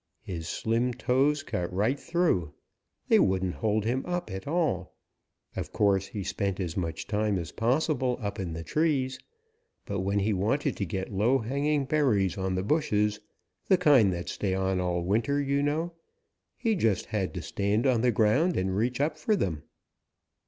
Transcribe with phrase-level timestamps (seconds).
[0.23, 2.55] His slim toes cut right through.
[3.07, 4.95] They wouldn't hold him up at all.
[5.55, 9.19] Of course he spent as much time as possible up in the trees,
[9.85, 13.19] but when he wanted to get low hanging berries on the bushes,
[13.67, 15.93] the kind that stay on all winter, you know,
[16.57, 19.61] he just had to stand on the ground and reach up for them.